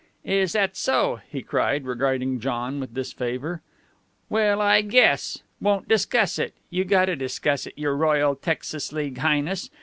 [0.25, 3.61] "Is that so?" he cried, regarding John with disfavor.
[4.29, 5.43] "Well, I guess!
[5.59, 6.55] Won't discuss it!
[6.71, 9.69] You gotta discuss it, Your Royal Texas League Highness!